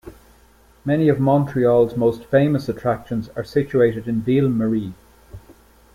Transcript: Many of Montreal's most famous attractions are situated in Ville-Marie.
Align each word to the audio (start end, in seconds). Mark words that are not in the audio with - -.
Many 0.83 1.09
of 1.09 1.19
Montreal's 1.19 1.95
most 1.95 2.25
famous 2.25 2.67
attractions 2.67 3.29
are 3.35 3.43
situated 3.43 4.07
in 4.07 4.21
Ville-Marie. 4.21 4.95